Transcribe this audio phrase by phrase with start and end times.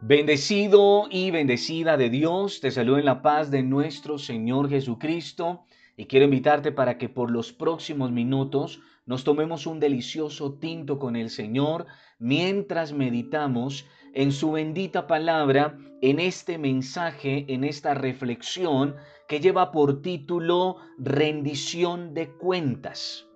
[0.00, 5.64] Bendecido y bendecida de Dios, te saludo en la paz de nuestro Señor Jesucristo
[5.96, 11.16] y quiero invitarte para que por los próximos minutos nos tomemos un delicioso tinto con
[11.16, 11.86] el Señor
[12.20, 18.94] mientras meditamos en su bendita palabra, en este mensaje, en esta reflexión
[19.26, 23.27] que lleva por título Rendición de cuentas.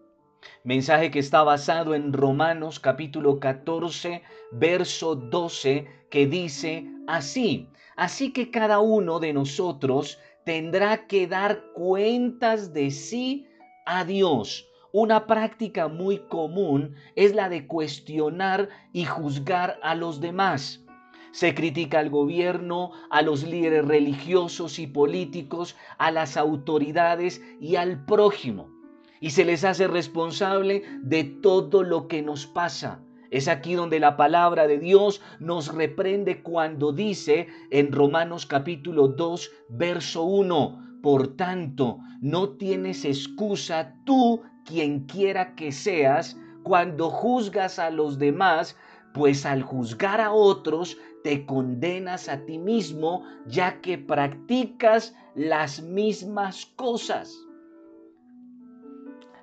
[0.65, 4.23] Mensaje que está basado en Romanos capítulo 14,
[4.53, 12.73] verso 12, que dice así, así que cada uno de nosotros tendrá que dar cuentas
[12.73, 13.49] de sí
[13.87, 14.69] a Dios.
[14.93, 20.85] Una práctica muy común es la de cuestionar y juzgar a los demás.
[21.33, 28.05] Se critica al gobierno, a los líderes religiosos y políticos, a las autoridades y al
[28.05, 28.82] prójimo
[29.23, 33.01] y se les hace responsable de todo lo que nos pasa.
[33.31, 39.51] Es aquí donde la palabra de Dios nos reprende cuando dice en Romanos capítulo 2,
[39.71, 47.91] verso 1, por tanto, no tienes excusa tú, quien quiera que seas, cuando juzgas a
[47.91, 48.77] los demás,
[49.15, 56.67] pues al juzgar a otros te condenas a ti mismo, ya que practicas las mismas
[56.75, 57.39] cosas.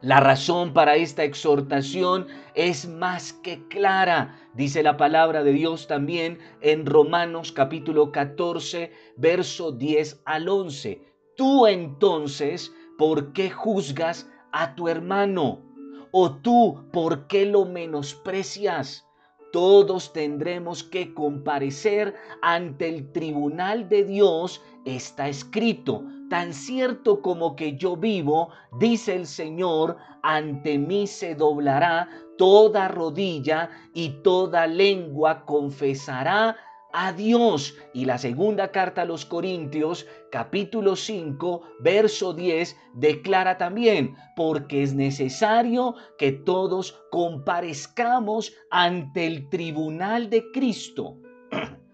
[0.01, 6.39] La razón para esta exhortación es más que clara, dice la palabra de Dios también
[6.61, 11.01] en Romanos capítulo 14, verso 10 al 11.
[11.35, 15.65] Tú entonces, ¿por qué juzgas a tu hermano?
[16.11, 19.05] ¿O tú, por qué lo menosprecias?
[19.51, 27.75] Todos tendremos que comparecer ante el tribunal de Dios, está escrito Tan cierto como que
[27.75, 28.49] yo vivo,
[28.79, 36.55] dice el Señor, ante mí se doblará toda rodilla y toda lengua confesará
[36.93, 37.75] a Dios.
[37.95, 44.93] Y la segunda carta a los Corintios, capítulo 5, verso 10, declara también, porque es
[44.93, 51.17] necesario que todos comparezcamos ante el tribunal de Cristo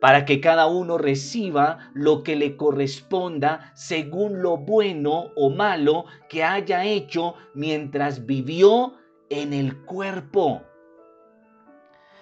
[0.00, 6.44] para que cada uno reciba lo que le corresponda según lo bueno o malo que
[6.44, 8.94] haya hecho mientras vivió
[9.30, 10.62] en el cuerpo.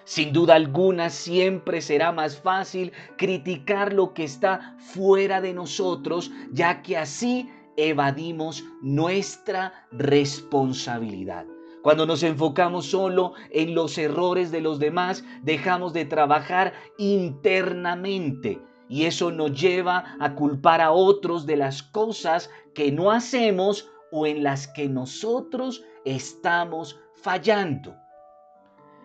[0.05, 6.81] Sin duda alguna siempre será más fácil criticar lo que está fuera de nosotros, ya
[6.81, 11.45] que así evadimos nuestra responsabilidad.
[11.87, 18.61] Cuando nos enfocamos solo en los errores de los demás, dejamos de trabajar internamente.
[18.89, 24.25] Y eso nos lleva a culpar a otros de las cosas que no hacemos o
[24.25, 27.95] en las que nosotros estamos fallando.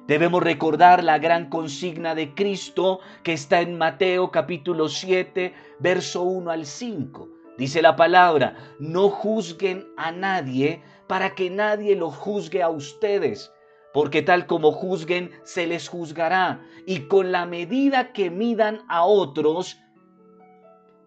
[0.09, 6.50] Debemos recordar la gran consigna de Cristo que está en Mateo capítulo 7, verso 1
[6.50, 7.28] al 5.
[7.59, 10.82] Dice la palabra, no juzguen a nadie
[11.12, 13.53] para que nadie lo juzgue a ustedes,
[13.93, 19.78] porque tal como juzguen, se les juzgará, y con la medida que midan a otros,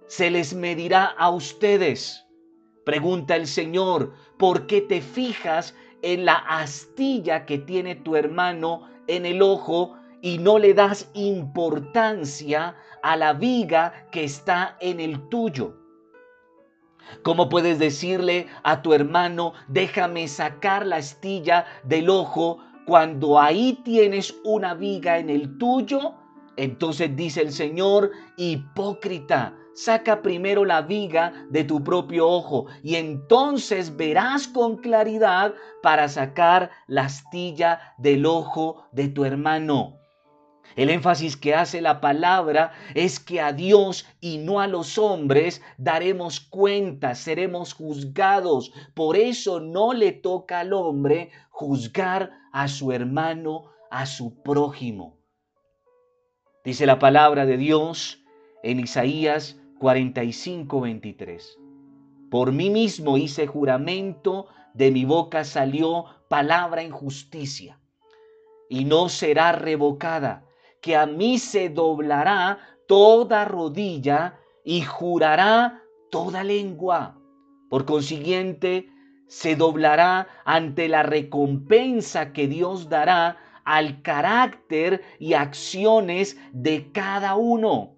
[0.06, 2.24] se les medirá a ustedes.
[2.86, 9.26] Pregunta el Señor, ¿por qué te fijas en la astilla que tiene tu hermano en
[9.26, 15.84] el ojo y no le das importancia a la viga que está en el tuyo?
[17.24, 24.36] ¿Cómo puedes decirle a tu hermano, déjame sacar la astilla del ojo cuando ahí tienes
[24.44, 26.16] una viga en el tuyo?
[26.58, 33.96] Entonces dice el Señor, hipócrita, saca primero la viga de tu propio ojo y entonces
[33.98, 40.00] verás con claridad para sacar la astilla del ojo de tu hermano.
[40.75, 45.62] El énfasis que hace la palabra es que a Dios y no a los hombres
[45.78, 48.74] daremos cuenta, seremos juzgados.
[48.94, 55.18] Por eso no le toca al hombre juzgar a su hermano, a su prójimo.
[56.66, 58.22] Dice la palabra de Dios
[58.62, 61.57] en Isaías 45, 23.
[62.30, 67.80] Por mí mismo hice juramento, de mi boca salió palabra en justicia,
[68.68, 70.44] y no será revocada
[70.86, 77.20] que a mí se doblará toda rodilla y jurará toda lengua.
[77.72, 78.92] Por consiguiente,
[79.28, 87.96] se doblará ante la recompensa que Dios dará al carácter y acciones de cada uno.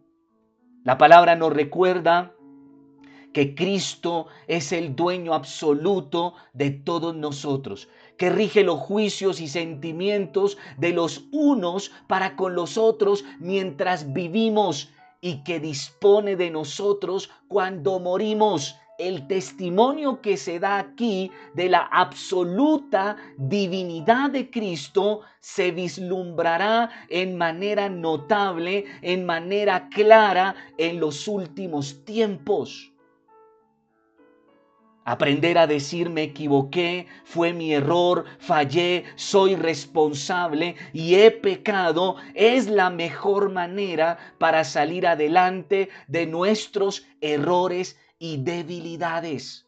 [0.86, 2.38] La palabra nos recuerda
[3.34, 10.57] que Cristo es el dueño absoluto de todos nosotros, que rige los juicios y sentimientos
[10.77, 14.91] de los unos para con los otros mientras vivimos
[15.21, 21.81] y que dispone de nosotros cuando morimos el testimonio que se da aquí de la
[21.81, 32.03] absoluta divinidad de Cristo se vislumbrará en manera notable, en manera clara en los últimos
[32.05, 32.91] tiempos.
[35.07, 42.68] Aprender a decir me equivoqué, fue mi error, fallé, soy responsable y he pecado es
[42.68, 49.66] la mejor manera para salir adelante de nuestros errores y debilidades.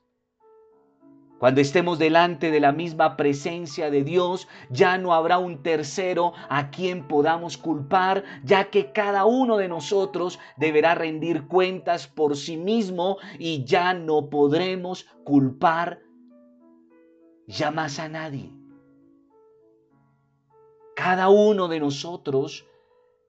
[1.40, 6.70] Cuando estemos delante de la misma presencia de Dios, ya no habrá un tercero a
[6.70, 13.18] quien podamos culpar, ya que cada uno de nosotros deberá rendir cuentas por sí mismo
[13.40, 16.02] y ya no podremos culpar
[17.48, 18.54] ya más a nadie.
[20.94, 22.68] Cada uno de nosotros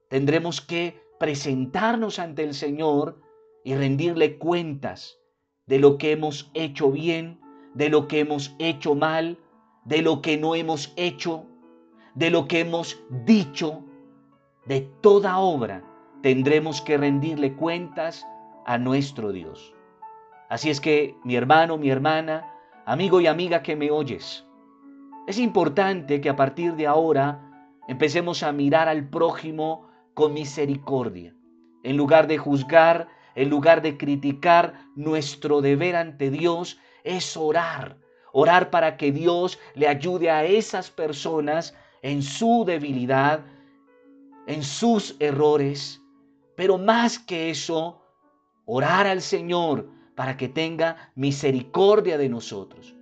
[0.09, 3.21] tendremos que presentarnos ante el Señor
[3.63, 5.17] y rendirle cuentas
[5.65, 7.39] de lo que hemos hecho bien,
[7.73, 9.37] de lo que hemos hecho mal,
[9.85, 11.45] de lo que no hemos hecho,
[12.15, 13.83] de lo que hemos dicho,
[14.65, 15.83] de toda obra
[16.21, 18.27] tendremos que rendirle cuentas
[18.65, 19.73] a nuestro Dios.
[20.49, 22.53] Así es que, mi hermano, mi hermana,
[22.85, 24.45] amigo y amiga que me oyes,
[25.27, 27.41] es importante que a partir de ahora
[27.87, 31.33] empecemos a mirar al prójimo con misericordia,
[31.83, 37.97] en lugar de juzgar en lugar de criticar, nuestro deber ante Dios es orar.
[38.33, 43.41] Orar para que Dios le ayude a esas personas en su debilidad,
[44.47, 46.01] en sus errores.
[46.55, 48.01] Pero más que eso,
[48.65, 52.95] orar al Señor para que tenga misericordia de nosotros,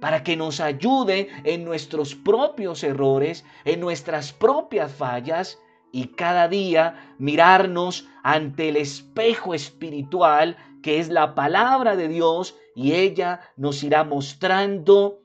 [0.00, 5.58] para que nos ayude en nuestros propios errores, en nuestras propias fallas
[5.92, 12.92] y cada día mirarnos ante el espejo espiritual que es la palabra de Dios y
[12.92, 15.20] ella nos irá mostrando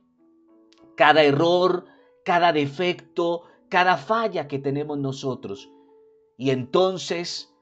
[0.95, 1.85] cada error,
[2.23, 5.71] cada defecto, cada falla que tenemos nosotros.
[6.37, 7.53] Y entonces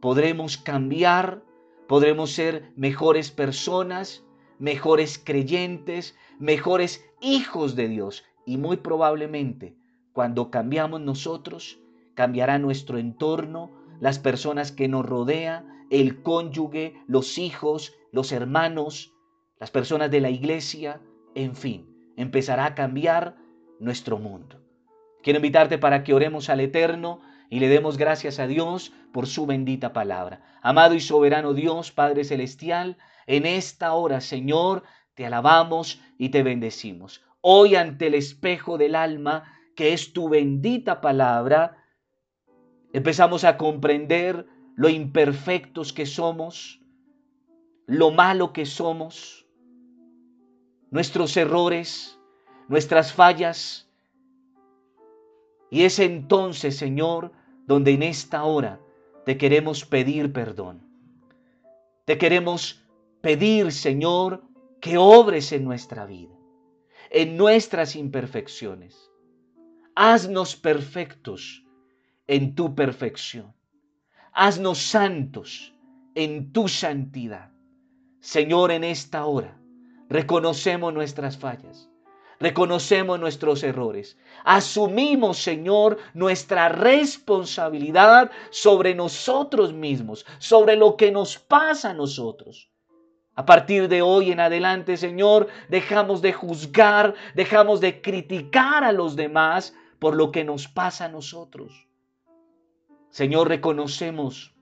[0.00, 1.42] podremos cambiar,
[1.88, 4.24] podremos ser mejores personas,
[4.58, 8.24] mejores creyentes, mejores hijos de Dios.
[8.44, 9.76] Y muy probablemente
[10.12, 11.80] cuando cambiamos nosotros,
[12.16, 13.70] cambiará nuestro entorno,
[14.00, 19.14] las personas que nos rodean, el cónyuge, los hijos, los hermanos,
[19.60, 21.00] las personas de la iglesia,
[21.34, 23.36] en fin, empezará a cambiar
[23.78, 24.60] nuestro mundo.
[25.22, 27.20] Quiero invitarte para que oremos al Eterno
[27.50, 30.42] y le demos gracias a Dios por su bendita palabra.
[30.62, 32.96] Amado y soberano Dios, Padre Celestial,
[33.26, 34.84] en esta hora, Señor,
[35.14, 37.22] te alabamos y te bendecimos.
[37.40, 41.76] Hoy ante el espejo del alma, que es tu bendita palabra,
[42.92, 46.80] Empezamos a comprender lo imperfectos que somos,
[47.86, 49.46] lo malo que somos,
[50.90, 52.18] nuestros errores,
[52.68, 53.90] nuestras fallas.
[55.70, 57.32] Y es entonces, Señor,
[57.66, 58.80] donde en esta hora
[59.24, 60.82] te queremos pedir perdón.
[62.04, 62.84] Te queremos
[63.20, 64.44] pedir, Señor,
[64.80, 66.34] que obres en nuestra vida,
[67.10, 69.10] en nuestras imperfecciones.
[69.96, 71.65] Haznos perfectos
[72.26, 73.54] en tu perfección.
[74.32, 75.74] Haznos santos
[76.14, 77.50] en tu santidad.
[78.20, 79.58] Señor, en esta hora
[80.08, 81.88] reconocemos nuestras fallas,
[82.40, 91.90] reconocemos nuestros errores, asumimos, Señor, nuestra responsabilidad sobre nosotros mismos, sobre lo que nos pasa
[91.90, 92.70] a nosotros.
[93.34, 99.14] A partir de hoy en adelante, Señor, dejamos de juzgar, dejamos de criticar a los
[99.14, 101.85] demás por lo que nos pasa a nosotros.
[103.16, 104.52] Señor, reconocemos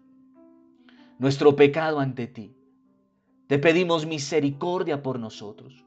[1.19, 2.55] nuestro pecado ante ti.
[3.49, 5.85] Te pedimos misericordia por nosotros.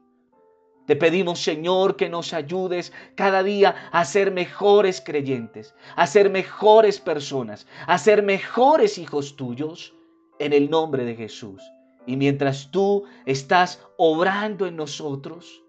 [0.84, 7.00] Te pedimos, Señor, que nos ayudes cada día a ser mejores creyentes, a ser mejores
[7.00, 9.94] personas, a ser mejores hijos tuyos,
[10.38, 11.62] en el nombre de Jesús.
[12.06, 15.64] Y mientras tú estás obrando en nosotros,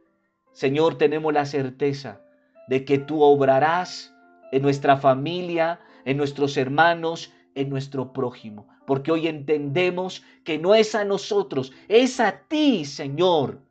[0.51, 2.19] Señor, tenemos la certeza
[2.67, 4.13] de que tú obrarás
[4.51, 5.79] en nuestra familia,
[6.09, 8.67] en nuestros hermanos, en nuestro prójimo.
[8.87, 13.61] Porque hoy entendemos que no es a nosotros, es a ti, Señor,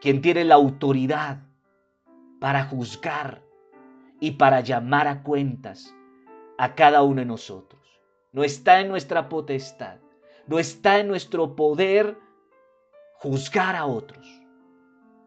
[0.00, 1.40] quien tiene la autoridad
[2.40, 3.42] para juzgar
[4.18, 5.94] y para llamar a cuentas
[6.58, 7.80] a cada uno de nosotros.
[8.32, 9.98] No está en nuestra potestad,
[10.48, 12.18] no está en nuestro poder
[13.20, 14.26] juzgar a otros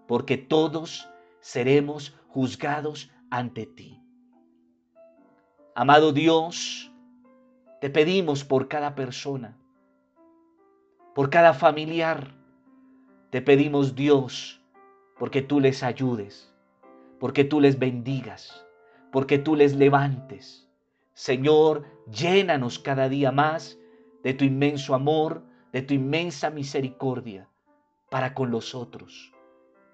[0.05, 4.00] porque todos seremos juzgados ante ti.
[5.73, 6.91] Amado Dios,
[7.79, 9.57] te pedimos por cada persona,
[11.15, 12.35] por cada familiar,
[13.29, 14.61] te pedimos Dios,
[15.17, 16.53] porque tú les ayudes,
[17.21, 18.65] porque tú les bendigas,
[19.13, 20.69] porque tú les levantes.
[21.13, 23.79] Señor, llénanos cada día más
[24.23, 27.47] de tu inmenso amor, de tu inmensa misericordia
[28.09, 29.31] para con los otros.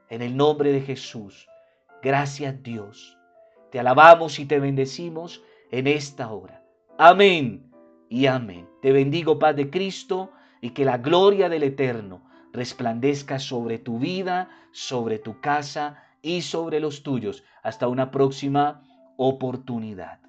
[0.10, 1.48] En el nombre de Jesús,
[2.02, 3.16] gracias Dios.
[3.70, 6.64] Te alabamos y te bendecimos en esta hora.
[6.98, 7.72] Amén
[8.10, 8.68] y amén.
[8.82, 10.32] Te bendigo, Paz de Cristo,
[10.62, 16.80] y que la gloria del Eterno resplandezca sobre tu vida, sobre tu casa y sobre
[16.80, 17.44] los tuyos.
[17.64, 18.84] Hasta una próxima
[19.18, 20.20] oportunidad.